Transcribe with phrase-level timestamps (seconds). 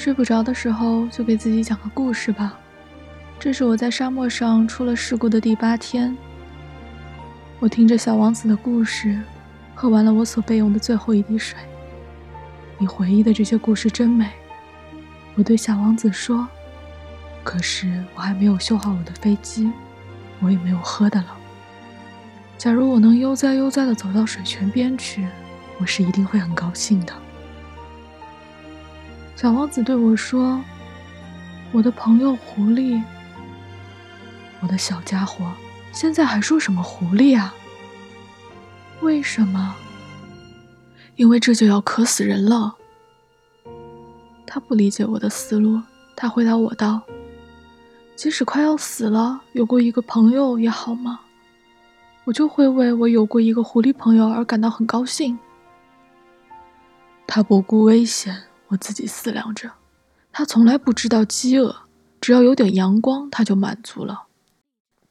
[0.00, 2.58] 睡不着的时候，就给自己讲个故事吧。
[3.38, 6.16] 这是我在沙漠上出了事故的第八天。
[7.58, 9.20] 我听着小王子的故事，
[9.74, 11.58] 喝完了我所备用的最后一滴水。
[12.78, 14.30] 你回忆的这些故事真美，
[15.34, 16.48] 我对小王子说。
[17.44, 19.70] 可是我还没有修好我的飞机，
[20.40, 21.36] 我也没有喝的了。
[22.56, 25.28] 假如我能悠哉悠哉地走到水泉边去，
[25.78, 27.12] 我是一定会很高兴的。
[29.40, 30.62] 小王子对我说
[31.72, 33.02] ：“我的朋友狐狸，
[34.60, 35.50] 我的小家伙，
[35.92, 37.54] 现在还说什么狐狸啊？
[39.00, 39.74] 为什么？
[41.16, 42.76] 因为这就要渴死人了。”
[44.46, 45.80] 他不理解我的思路，
[46.14, 47.00] 他回答我道
[48.14, 51.18] ：“即使快要死了，有过一个朋友也好吗？
[52.24, 55.38] 我就会为我有过一个狐狸朋友而感到很高兴。”
[57.26, 58.49] 他不顾危险。
[58.70, 59.70] 我自己思量着，
[60.32, 61.74] 他从来不知道饥饿，
[62.20, 64.24] 只要有点阳光，他就满足了。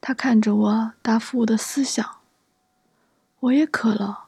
[0.01, 2.05] 他看着我，答复我的思想。
[3.41, 4.27] 我也渴了，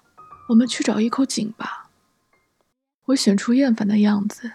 [0.50, 1.90] 我们去找一口井吧。
[3.06, 4.52] 我显出厌烦的样子，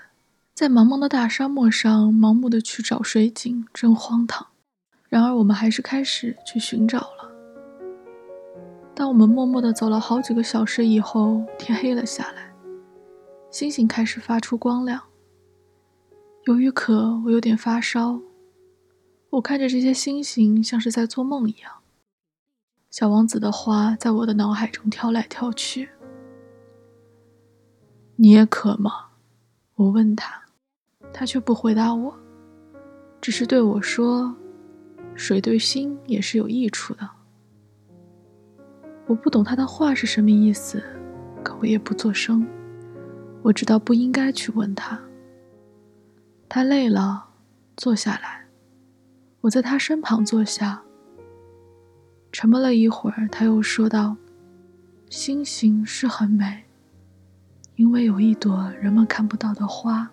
[0.54, 4.46] 在茫茫的大沙漠上盲目的去找水井，真荒唐。
[5.08, 7.32] 然而，我们还是开始去寻找了。
[8.94, 12.52] 当我们默默的走了好几个小时以后，天黑了下来。
[13.56, 15.02] 星星开始发出光亮。
[16.44, 18.20] 由于渴，我有点发烧。
[19.30, 21.72] 我看着这些星星，像是在做梦一样。
[22.90, 25.88] 小王子的话在我的脑海中跳来跳去。
[28.16, 28.92] 你也渴吗？
[29.76, 30.38] 我问他，
[31.10, 32.14] 他却不回答我，
[33.22, 34.36] 只是对我说
[35.16, 37.08] ：“水对心也是有益处的。”
[39.08, 40.82] 我不懂他的话是什么意思，
[41.42, 42.46] 可我也不作声。
[43.46, 45.00] 我知道不应该去问他。
[46.48, 47.28] 他累了，
[47.76, 48.44] 坐下来。
[49.40, 50.82] 我在他身旁坐下。
[52.32, 54.16] 沉默了一会儿，他又说道
[55.08, 56.64] ：“星星是很美，
[57.76, 60.10] 因为有一朵人们看不到的花。”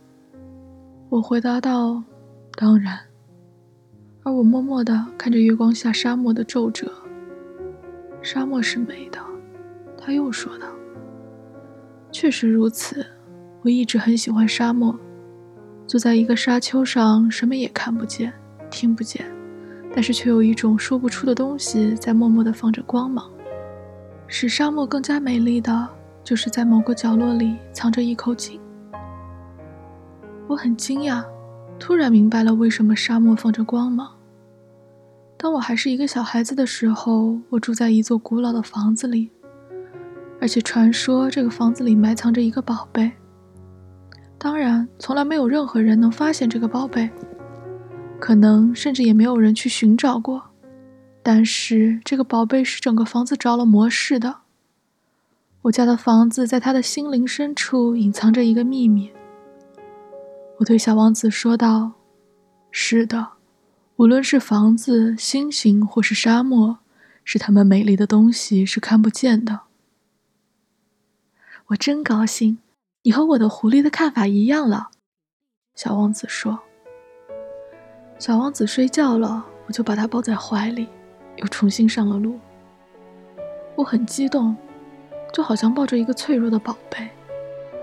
[1.09, 2.03] 我回答道
[2.53, 2.99] ：“当然。”
[4.21, 6.93] 而我默默地看着月光下沙漠的皱褶。
[8.21, 9.19] 沙漠是美的，
[9.97, 10.67] 他又说道
[12.13, 13.03] ：“确实如此。”
[13.63, 14.93] 我一直很喜欢沙漠，
[15.87, 18.33] 坐在一个沙丘上，什么也看不见，
[18.69, 19.25] 听不见，
[19.95, 23.25] 但是却有一种说不出的东西在默默地放着光芒。
[24.27, 25.87] 使沙漠更加美丽的，
[26.25, 28.59] 就是在某个角落里藏着一口井。
[30.47, 31.23] 我很惊讶，
[31.79, 34.13] 突然明白了为什么沙漠放着光芒。
[35.37, 39.29] 当我还是一个小孩子的时候，我住在一座古老的房子里，
[40.41, 43.09] 而且传说这个房子里埋藏着一个宝贝。
[44.43, 47.09] 当然，从来没有任何人能发现这个宝贝，
[48.19, 50.49] 可能甚至也没有人去寻找过。
[51.23, 54.41] 但是，这个宝贝是整个房子着了魔似的。
[55.61, 59.13] 我家的房子在他的心灵深处隐藏着一个秘密。
[60.57, 61.93] 我对小王子说道
[62.69, 63.29] ：“是的，
[63.95, 66.79] 无论是房子、星星，或是沙漠，
[67.23, 69.61] 是他们美丽的东西是看不见的。”
[71.67, 72.57] 我真高兴。
[73.05, 74.89] 你和我的狐狸的看法一样了，
[75.75, 76.57] 小王子说。
[78.17, 80.87] 小王子睡觉了，我就把他抱在怀里，
[81.35, 82.39] 又重新上了路。
[83.75, 84.55] 我很激动，
[85.33, 87.09] 就好像抱着一个脆弱的宝贝，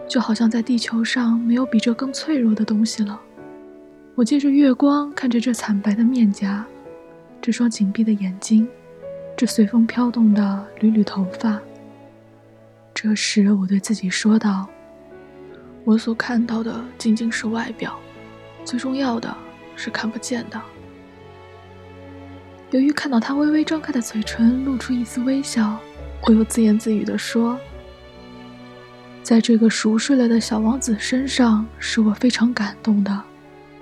[0.09, 3.21] 就好像在地球上没有比这更脆弱的东西了。
[4.15, 6.65] 我借着月光看着这惨白的面颊，
[7.43, 8.67] 这双紧闭的眼睛，
[9.37, 11.61] 这随风飘动的缕缕头发。
[12.95, 14.67] 这时，我对自己说道。
[15.85, 17.99] 我所看到的仅仅是外表，
[18.65, 19.35] 最重要的
[19.75, 20.61] 是看不见的。
[22.71, 25.77] 由于看到他微微张开的嘴唇露出一丝微笑，
[26.27, 27.59] 我又自言自语地说
[29.25, 33.21] ：“在这个熟睡了的小王子身上，使我非常感动的，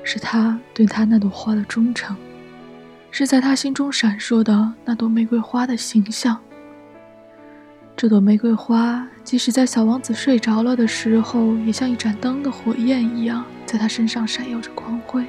[0.02, 2.16] 是他对他那朵花的忠诚，
[3.10, 6.38] 是在他心中闪烁的那朵玫瑰花的形象。”
[8.00, 15.26] 这朵玫瑰花，即使在小王子睡着了的时候，也像一盏灯的火焰一样，在他身上闪耀着光辉。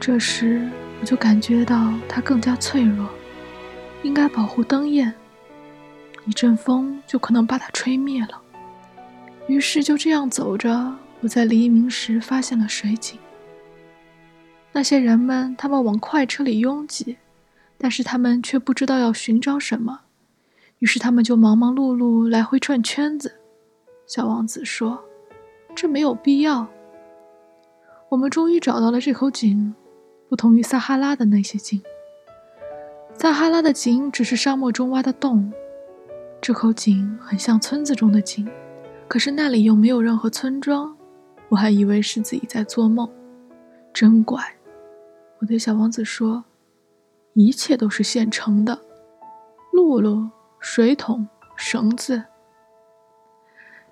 [0.00, 0.66] 这时，
[0.98, 3.06] 我就感觉到它更加脆弱，
[4.02, 5.12] 应该保护灯焰，
[6.24, 8.40] 一阵风就可能把它吹灭了。
[9.46, 13.18] 于是就这样走着，我在黎明时发现了水井。
[14.72, 17.18] 那些人们，他们往快车里拥挤，
[17.76, 20.00] 但是他们却不知道要寻找什么。
[20.78, 23.32] 于是他们就忙忙碌碌来回转圈子。
[24.06, 25.04] 小王子说
[25.74, 26.66] ：“这没有必要。
[28.08, 29.74] 我们终于找到了这口井，
[30.28, 31.82] 不同于撒哈拉的那些井。
[33.12, 35.52] 撒哈拉的井只是沙漠中挖的洞，
[36.40, 38.48] 这口井很像村子中的井，
[39.08, 40.96] 可是那里又没有任何村庄。
[41.48, 43.10] 我还以为是自己在做梦，
[43.92, 44.42] 真怪。
[45.40, 46.44] 我对小王子说
[47.34, 48.78] ：“一切都是现成的，
[49.72, 50.28] 露露、
[50.60, 51.26] 水桶、
[51.56, 52.22] 绳子。”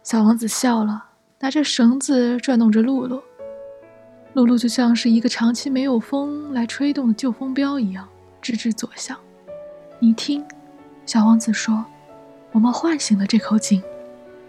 [0.02, 1.04] 小王子笑了，
[1.40, 3.22] 拿着绳子转动着露露。
[4.34, 8.06] 露露就像是一个长期没有风来吹动的旧风标一样，
[8.42, 9.18] 直直左向。
[9.98, 10.44] 你听，
[11.06, 11.84] 小王子说
[12.52, 13.82] ：“我们唤醒了这口井，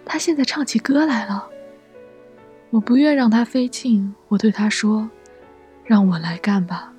[0.06, 1.48] 它现在唱起歌来了。”
[2.70, 5.10] 我不愿让它飞进，我对他说
[5.86, 6.92] ：“让我来干吧，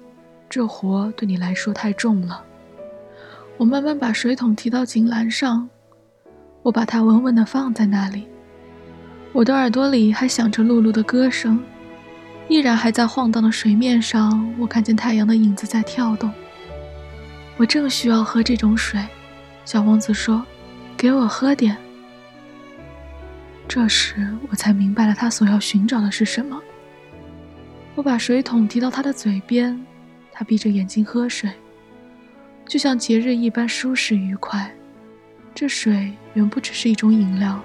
[0.48, 2.42] 这活对你来说太重了。”
[3.58, 5.68] 我慢慢把水桶提到井栏上，
[6.62, 8.24] 我把它稳稳地放在那里。
[9.32, 11.60] 我的耳朵里还响着露露的歌声，
[12.48, 16.30] 依然还在晃荡的水面上，我看见太阳的影子在跳动。
[17.56, 19.04] 我正需要喝这种水，
[19.64, 20.46] 小王子说
[20.96, 21.76] ：“给我喝点。”
[23.66, 26.56] 这时，我才明白了他所要寻找的是什么。
[27.96, 29.84] 我把水桶提到他的嘴边，
[30.30, 31.50] 他闭着眼睛喝水，
[32.68, 34.70] 就像节日一般舒适愉快。
[35.54, 37.60] 这水远不只是一种饮料，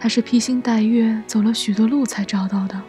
[0.00, 2.80] 它是披星戴月走了许多路才找到的，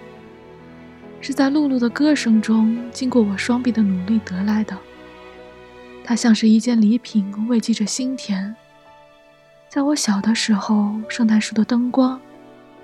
[1.20, 4.78] 是在露露的歌声中，经过我双臂的努力得来的。
[6.06, 8.56] 它像是一件礼品，慰藉着心田。
[9.68, 12.22] 在我小的时候，圣诞树的灯光，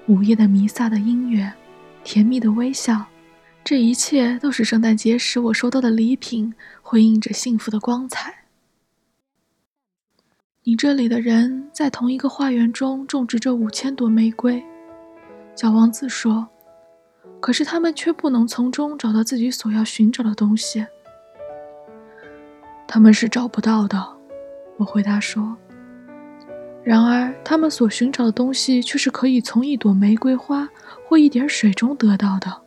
[0.08, 1.54] 午夜的弥撒的音乐，
[2.04, 3.06] 甜蜜的微笑，
[3.70, 6.52] 这一切都是圣诞节时我收到的礼品，
[6.82, 8.46] 辉映着幸福的光彩。
[10.64, 14.64] 你这里的人在同一个花园中种植着五千朵玫瑰，
[15.56, 16.48] 小王子说，
[17.40, 20.84] 可是他们却不能从中找到自己所要寻找的东西。
[22.88, 24.04] 他们是找不到的，
[24.78, 25.56] 我回答说。
[26.84, 30.68] 然而，他们所寻找的东西却是可以从一朵玫瑰花
[31.08, 32.64] 或一点水中得到的。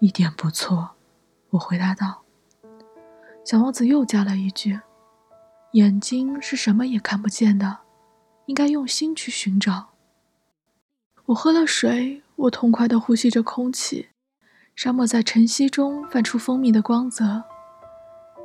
[0.00, 0.92] 一点不错，
[1.50, 2.22] 我回答道。
[3.44, 4.80] 小王子又加了一句
[5.72, 7.80] ：“眼睛是什么也看不见的，
[8.46, 9.90] 应该用心去寻找。”
[11.26, 14.08] 我喝了水，我痛快地呼吸着空气。
[14.74, 17.42] 沙漠在晨曦中泛出蜂蜜的光泽，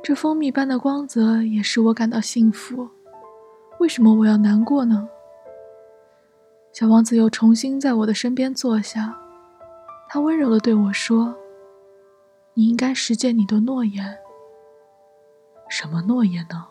[0.02, 2.90] 这蜂蜜般的光泽也使我感到幸福。
[3.80, 5.08] 为什么我要难过呢？
[6.74, 9.16] 小王子又重新在我的身边坐下，
[10.10, 11.34] 他温柔地对我说
[12.58, 14.16] ：“你应该实践你的诺言。
[15.68, 16.68] 什么诺言呢？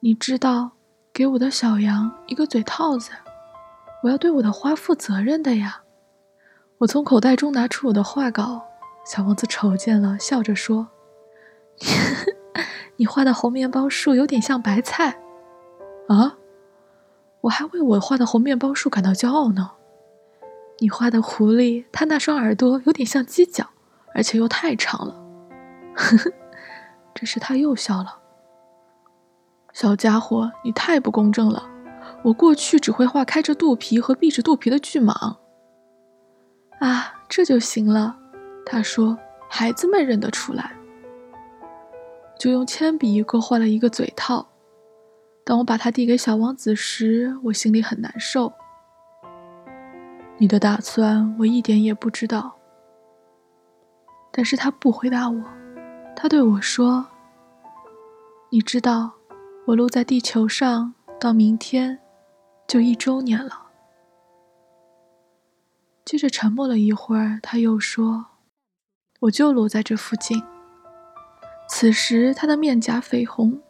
[0.00, 0.70] 你知道，
[1.12, 3.10] 给我的小羊一个嘴套子。
[4.04, 5.82] 我要对我的花负责任的呀。”
[6.78, 8.62] 我从口袋中拿出我的画稿，
[9.04, 10.88] 小王子瞅见了，笑着说
[12.96, 15.20] ：“你画的红面包树有点像白菜。”
[16.08, 16.38] 啊！
[17.42, 19.72] 我还为我画的红面包树感到骄傲呢。
[20.78, 23.68] 你画的狐狸，它那双耳朵有点像鸡角，
[24.14, 25.14] 而且又太长了。
[25.94, 26.32] 呵呵，
[27.14, 28.18] 这时他又笑了。
[29.72, 31.68] 小家伙，你太不公正了。
[32.24, 35.36] 我过去只会画开着肚皮和闭着肚皮的巨蟒。
[36.80, 38.16] 啊，这就行了。
[38.64, 39.16] 他说
[39.48, 40.72] ：“孩子们认得出来。”
[42.38, 44.48] 就用铅笔勾画了一个嘴套。
[45.44, 48.52] 当我把它递给小王子时，我心里很难受。
[50.36, 52.57] 你的打算我一点也不知道。
[54.30, 55.44] 但是他不回答我，
[56.14, 57.06] 他对我说
[58.50, 59.12] ：“你知道，
[59.66, 61.98] 我落在地球上到明天，
[62.66, 63.66] 就一周年了。”
[66.04, 68.24] 接着沉默了一会儿，他又说
[69.20, 70.42] ：“我就落在这附近。”
[71.68, 73.60] 此时他的面颊绯红。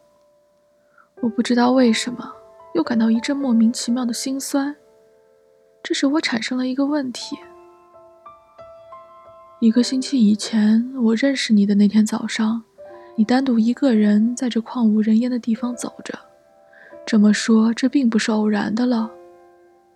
[1.21, 2.31] 我不知道为什么，
[2.73, 4.73] 又感到一阵莫名其妙的心酸。
[5.83, 7.37] 这使我产生了一个问题：
[9.61, 12.63] 一个星期以前，我认识你的那天早上，
[13.17, 16.17] 你单独一个人在这旷无人烟的地方走着。
[17.05, 19.11] 这么说，这并不是偶然的了。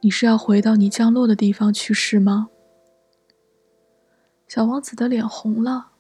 [0.02, 2.50] 你是要回到你降落的地方去是吗？
[4.50, 5.92] 小王子的脸红了。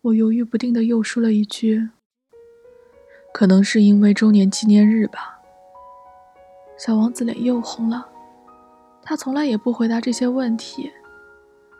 [0.00, 1.90] 我犹豫不定地又说了一句。
[3.34, 5.38] 可能是因为周年纪念日吧。
[6.78, 8.08] 小王子脸又红了，
[9.02, 10.90] 他从来也不回答这些问题，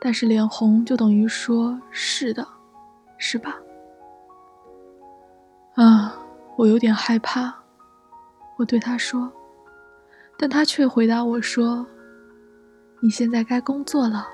[0.00, 2.47] 但是脸红就等于说是的，
[3.19, 3.57] 是吧？
[5.75, 6.14] 啊，
[6.57, 7.55] 我有点害怕，
[8.57, 9.31] 我对他说，
[10.37, 11.87] 但他却回答我说
[13.00, 14.26] ：“你现在该工作了，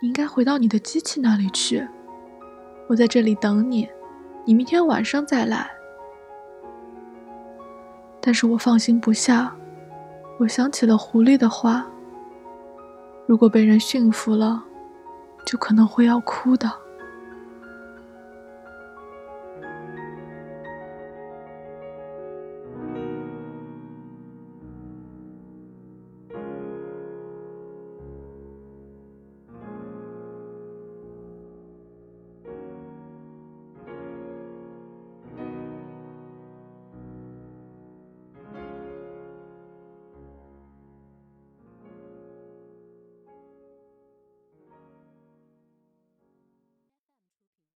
[0.00, 1.86] 你应该回到你的机器那里去。
[2.88, 3.88] 我在这里等你，
[4.44, 5.70] 你明天晚上再来。
[8.20, 9.54] 但是我放心不下，
[10.38, 11.86] 我想起了狐狸的话：
[13.26, 14.64] 如果被人驯服了，
[15.48, 16.70] 就可能会要哭的。